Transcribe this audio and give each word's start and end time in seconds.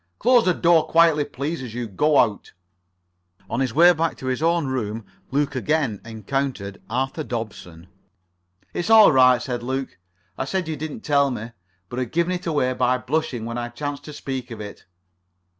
Close 0.17 0.45
the 0.45 0.53
door 0.55 0.87
quietly, 0.87 1.23
please, 1.23 1.61
as 1.61 1.75
you 1.75 1.85
go 1.87 2.17
out." 2.17 2.53
[Pg 3.41 3.49
43]On 3.51 3.61
his 3.61 3.73
way 3.75 3.93
back 3.93 4.17
to 4.17 4.25
his 4.25 4.41
own 4.41 4.65
room 4.65 5.05
Luke 5.29 5.55
again 5.55 6.01
encountered 6.03 6.81
Arthur 6.89 7.23
Dobson. 7.23 7.85
"It's 8.73 8.89
all 8.89 9.11
right," 9.11 9.39
said 9.39 9.61
Luke, 9.61 9.99
"I 10.39 10.45
said 10.45 10.67
you 10.67 10.75
didn't 10.75 11.01
tell 11.01 11.29
me, 11.29 11.51
but 11.87 11.99
had 11.99 12.11
given 12.11 12.31
it 12.31 12.47
away 12.47 12.73
by 12.73 12.97
blushing 12.97 13.45
when 13.45 13.59
I 13.59 13.69
chanced 13.69 14.03
to 14.05 14.13
speak 14.13 14.49
of 14.49 14.59
it." 14.59 14.85